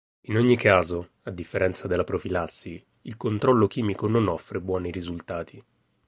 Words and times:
In 0.21 0.35
ogni 0.35 0.57
caso, 0.57 1.09
a 1.25 1.29
differenza 1.29 1.85
della 1.87 2.03
profilassi, 2.03 2.83
il 3.03 3.17
controllo 3.17 3.67
chimico 3.67 4.07
non 4.07 4.29
offre 4.29 4.59
buoni 4.59 4.89
risultati. 4.89 5.63